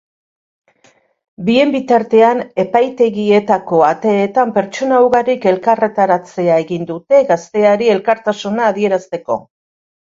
[1.49, 9.43] Bien bitartean, epaitegietako ateetan pertsona ugarik elkarretaratzea egin dute gazteari elkartasuna adierazteko.